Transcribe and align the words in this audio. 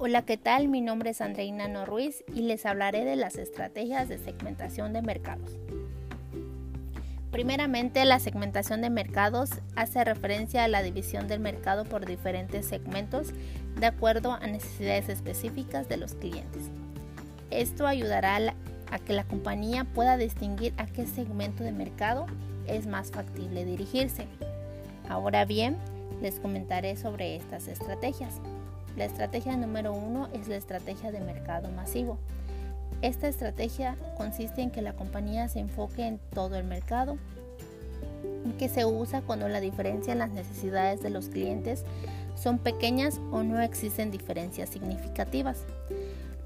Hola, 0.00 0.22
¿qué 0.22 0.36
tal? 0.36 0.68
Mi 0.68 0.80
nombre 0.80 1.10
es 1.10 1.20
Andreina 1.20 1.66
No 1.66 1.84
Ruiz 1.84 2.22
y 2.32 2.42
les 2.42 2.66
hablaré 2.66 3.04
de 3.04 3.16
las 3.16 3.34
estrategias 3.34 4.08
de 4.08 4.18
segmentación 4.18 4.92
de 4.92 5.02
mercados. 5.02 5.58
Primeramente, 7.32 8.04
la 8.04 8.20
segmentación 8.20 8.80
de 8.80 8.90
mercados 8.90 9.50
hace 9.74 10.04
referencia 10.04 10.62
a 10.62 10.68
la 10.68 10.84
división 10.84 11.26
del 11.26 11.40
mercado 11.40 11.84
por 11.84 12.06
diferentes 12.06 12.64
segmentos 12.64 13.32
de 13.80 13.86
acuerdo 13.86 14.34
a 14.34 14.46
necesidades 14.46 15.08
específicas 15.08 15.88
de 15.88 15.96
los 15.96 16.14
clientes. 16.14 16.70
Esto 17.50 17.84
ayudará 17.84 18.38
a, 18.92 18.98
que 19.00 19.12
la 19.14 19.24
compañía 19.24 19.82
pueda 19.82 20.16
distinguir 20.16 20.74
a 20.76 20.86
qué 20.86 21.08
segmento 21.08 21.64
de 21.64 21.72
mercado 21.72 22.26
es 22.68 22.86
más 22.86 23.10
factible 23.10 23.64
dirigirse. 23.64 24.28
Ahora 25.08 25.44
bien, 25.44 25.76
les 26.22 26.38
comentaré 26.38 26.96
sobre 26.96 27.34
estas 27.34 27.66
estrategias. 27.66 28.40
La 28.98 29.04
estrategia 29.04 29.56
número 29.56 29.92
uno 29.92 30.28
es 30.32 30.48
la 30.48 30.56
estrategia 30.56 31.12
de 31.12 31.20
mercado 31.20 31.70
masivo. 31.70 32.18
Esta 33.00 33.28
estrategia 33.28 33.96
consiste 34.16 34.60
en 34.60 34.72
que 34.72 34.82
la 34.82 34.92
compañía 34.92 35.48
se 35.48 35.60
enfoque 35.60 36.04
en 36.04 36.18
todo 36.34 36.56
el 36.56 36.64
mercado, 36.64 37.16
que 38.58 38.68
se 38.68 38.84
usa 38.86 39.22
cuando 39.22 39.48
la 39.48 39.60
diferencia 39.60 40.12
en 40.12 40.18
las 40.18 40.32
necesidades 40.32 41.00
de 41.00 41.10
los 41.10 41.28
clientes 41.28 41.84
son 42.34 42.58
pequeñas 42.58 43.20
o 43.30 43.44
no 43.44 43.60
existen 43.60 44.10
diferencias 44.10 44.68
significativas. 44.68 45.58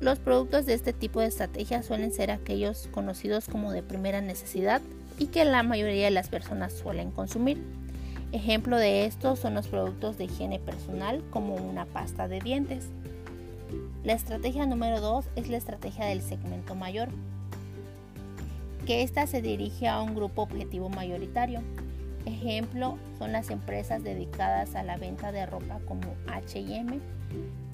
Los 0.01 0.19
productos 0.19 0.67
de 0.67 0.75
este 0.75 0.93
tipo 0.93 1.21
de 1.21 1.29
estrategia 1.29 1.83
suelen 1.83 2.13
ser 2.13 2.31
aquellos 2.31 2.87
conocidos 2.89 3.49
como 3.49 3.73
de 3.73 3.83
primera 3.83 4.21
necesidad 4.21 4.83
y 5.19 5.29
que 5.29 5.47
la 5.47 5.63
mayoría 5.63 6.05
de 6.05 6.11
las 6.11 6.29
personas 6.29 6.75
suelen 6.75 7.13
consumir. 7.13 7.82
Ejemplo 8.33 8.79
de 8.79 9.05
esto 9.05 9.37
son 9.37 9.53
los 9.53 9.69
productos 9.69 10.17
de 10.17 10.25
higiene 10.25 10.59
personal 10.59 11.23
como 11.31 11.55
una 11.55 11.85
pasta 11.85 12.29
de 12.29 12.41
dientes. 12.41 12.89
La 14.05 14.15
estrategia 14.15 14.65
número 14.65 15.03
2 15.03 15.27
es 15.37 15.51
la 15.51 15.59
estrategia 15.59 16.07
del 16.07 16.23
segmento 16.23 16.75
mayor, 16.75 17.11
que 18.87 19.03
ésta 19.03 19.27
se 19.27 19.43
dirige 19.43 19.87
a 19.87 20.01
un 20.01 20.15
grupo 20.15 20.43
objetivo 20.43 20.89
mayoritario. 20.89 21.61
Ejemplo 22.25 22.97
son 23.19 23.33
las 23.33 23.51
empresas 23.51 24.03
dedicadas 24.03 24.77
a 24.77 24.83
la 24.83 24.97
venta 24.97 25.31
de 25.31 25.45
ropa 25.45 25.81
como 25.87 26.15
HM, 26.27 27.01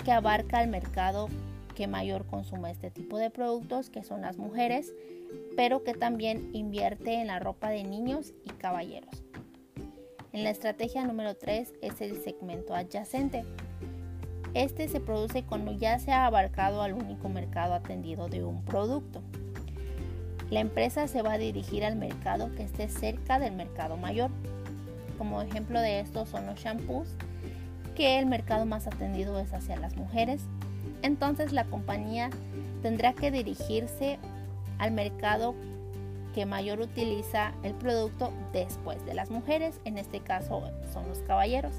que 0.04 0.10
abarca 0.10 0.60
el 0.60 0.70
mercado 0.70 1.28
que 1.76 1.86
mayor 1.86 2.26
consume 2.26 2.72
este 2.72 2.90
tipo 2.90 3.18
de 3.18 3.30
productos, 3.30 3.90
que 3.90 4.02
son 4.02 4.22
las 4.22 4.38
mujeres, 4.38 4.92
pero 5.56 5.84
que 5.84 5.94
también 5.94 6.50
invierte 6.52 7.14
en 7.14 7.28
la 7.28 7.38
ropa 7.38 7.70
de 7.70 7.84
niños 7.84 8.34
y 8.44 8.50
caballeros. 8.50 9.27
En 10.38 10.44
la 10.44 10.50
estrategia 10.50 11.04
número 11.04 11.34
3 11.34 11.74
es 11.82 12.00
el 12.00 12.22
segmento 12.22 12.72
adyacente. 12.72 13.44
Este 14.54 14.86
se 14.86 15.00
produce 15.00 15.42
cuando 15.42 15.72
ya 15.72 15.98
se 15.98 16.12
ha 16.12 16.26
abarcado 16.26 16.80
al 16.80 16.92
único 16.92 17.28
mercado 17.28 17.74
atendido 17.74 18.28
de 18.28 18.44
un 18.44 18.64
producto. 18.64 19.20
La 20.48 20.60
empresa 20.60 21.08
se 21.08 21.22
va 21.22 21.32
a 21.32 21.38
dirigir 21.38 21.84
al 21.84 21.96
mercado 21.96 22.54
que 22.54 22.62
esté 22.62 22.88
cerca 22.88 23.40
del 23.40 23.56
mercado 23.56 23.96
mayor. 23.96 24.30
Como 25.18 25.42
ejemplo 25.42 25.80
de 25.80 25.98
esto 25.98 26.24
son 26.24 26.46
los 26.46 26.60
shampoos, 26.60 27.08
que 27.96 28.20
el 28.20 28.26
mercado 28.26 28.64
más 28.64 28.86
atendido 28.86 29.40
es 29.40 29.52
hacia 29.52 29.76
las 29.76 29.96
mujeres. 29.96 30.42
Entonces 31.02 31.52
la 31.52 31.64
compañía 31.64 32.30
tendrá 32.80 33.12
que 33.12 33.32
dirigirse 33.32 34.20
al 34.78 34.92
mercado 34.92 35.56
que 36.34 36.46
mayor 36.46 36.80
utiliza 36.80 37.52
el 37.62 37.74
producto 37.74 38.32
después 38.52 39.04
de 39.04 39.14
las 39.14 39.30
mujeres, 39.30 39.80
en 39.84 39.98
este 39.98 40.20
caso 40.20 40.62
son 40.92 41.08
los 41.08 41.18
caballeros. 41.20 41.72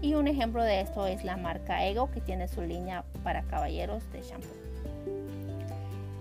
Y 0.00 0.14
un 0.14 0.26
ejemplo 0.26 0.64
de 0.64 0.80
esto 0.80 1.06
es 1.06 1.24
la 1.24 1.36
marca 1.36 1.86
Ego 1.86 2.10
que 2.10 2.20
tiene 2.20 2.48
su 2.48 2.62
línea 2.62 3.04
para 3.22 3.42
caballeros 3.44 4.02
de 4.12 4.22
shampoo. 4.22 4.62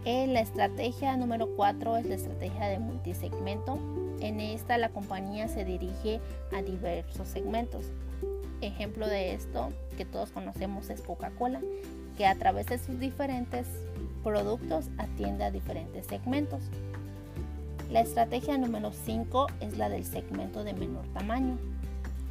En 0.06 0.34
la 0.34 0.42
estrategia 0.42 1.16
número 1.16 1.56
4 1.56 1.98
es 1.98 2.06
la 2.06 2.16
estrategia 2.16 2.68
de 2.68 2.80
multisegmento. 2.80 3.78
En 4.20 4.40
esta 4.40 4.78
la 4.78 4.90
compañía 4.90 5.48
se 5.48 5.64
dirige 5.64 6.20
a 6.56 6.62
diversos 6.62 7.28
segmentos. 7.28 7.86
Ejemplo 8.62 9.08
de 9.08 9.34
esto 9.34 9.72
que 9.98 10.06
todos 10.06 10.32
conocemos 10.32 10.90
es 10.90 11.02
Coca-Cola, 11.02 11.62
que 12.18 12.26
a 12.26 12.36
través 12.36 12.68
de 12.68 12.80
sus 12.80 13.00
diferentes 13.00 13.68
productos 14.24 14.90
atiende 14.98 15.44
a 15.44 15.52
diferentes 15.52 16.06
segmentos. 16.06 16.62
La 17.92 18.00
estrategia 18.00 18.58
número 18.58 18.94
5 18.94 19.48
es 19.60 19.78
la 19.78 19.90
del 19.90 20.06
segmento 20.06 20.64
de 20.64 20.74
menor 20.74 21.06
tamaño. 21.10 21.58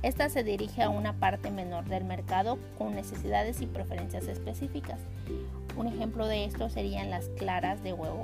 Esta 0.03 0.31
se 0.31 0.43
dirige 0.43 0.82
a 0.82 0.88
una 0.88 1.21
parte 1.21 1.50
menor 1.50 1.84
del 1.84 2.04
mercado 2.04 2.59
con 2.78 2.94
necesidades 2.94 3.60
y 3.60 3.66
preferencias 3.66 4.26
específicas. 4.26 4.99
Un 5.76 5.87
ejemplo 5.87 6.26
de 6.28 6.47
esto 6.47 6.70
serían 6.70 7.10
las 7.10 7.28
claras 7.37 7.82
de 7.82 7.93
huevo 7.93 8.22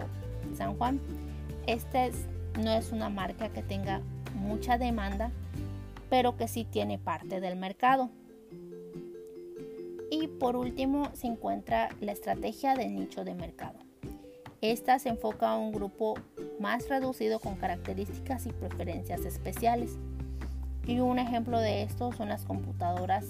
San 0.56 0.78
Juan. 0.78 0.98
Esta 1.66 2.08
no 2.58 2.72
es 2.72 2.90
una 2.90 3.10
marca 3.10 3.50
que 3.50 3.62
tenga 3.62 4.00
mucha 4.34 4.78
demanda, 4.78 5.30
pero 6.08 6.38
que 6.38 6.48
sí 6.48 6.64
tiene 6.64 6.98
parte 6.98 7.40
del 7.42 7.56
mercado. 7.56 8.08
Y 10.10 10.28
por 10.28 10.56
último 10.56 11.10
se 11.12 11.26
encuentra 11.26 11.90
la 12.00 12.12
estrategia 12.12 12.74
del 12.74 12.94
nicho 12.94 13.26
de 13.26 13.34
mercado. 13.34 13.78
Esta 14.62 14.98
se 14.98 15.10
enfoca 15.10 15.50
a 15.50 15.58
un 15.58 15.70
grupo 15.70 16.14
más 16.60 16.88
reducido 16.88 17.38
con 17.40 17.56
características 17.56 18.46
y 18.46 18.52
preferencias 18.52 19.24
especiales. 19.24 19.96
Y 20.86 21.00
un 21.00 21.18
ejemplo 21.18 21.60
de 21.60 21.82
esto 21.82 22.12
son 22.12 22.28
las 22.28 22.44
computadoras 22.44 23.24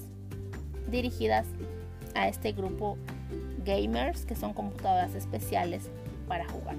dirigidas 0.89 1.47
a 2.15 2.27
este 2.27 2.51
grupo 2.51 2.97
gamers, 3.65 4.25
que 4.25 4.35
son 4.35 4.53
computadoras 4.53 5.15
especiales 5.15 5.89
para 6.27 6.47
jugar. 6.47 6.75